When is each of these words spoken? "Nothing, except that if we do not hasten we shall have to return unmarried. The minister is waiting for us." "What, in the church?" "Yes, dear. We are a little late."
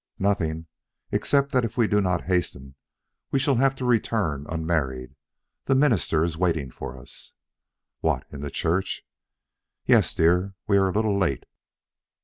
"Nothing, 0.17 0.65
except 1.11 1.51
that 1.51 1.63
if 1.63 1.77
we 1.77 1.85
do 1.87 2.01
not 2.01 2.23
hasten 2.23 2.73
we 3.29 3.37
shall 3.37 3.57
have 3.57 3.75
to 3.75 3.85
return 3.85 4.47
unmarried. 4.49 5.15
The 5.65 5.75
minister 5.75 6.23
is 6.23 6.37
waiting 6.39 6.71
for 6.71 6.97
us." 6.97 7.33
"What, 7.99 8.25
in 8.31 8.41
the 8.41 8.49
church?" 8.49 9.05
"Yes, 9.85 10.15
dear. 10.15 10.55
We 10.65 10.79
are 10.79 10.89
a 10.89 10.91
little 10.91 11.15
late." 11.15 11.45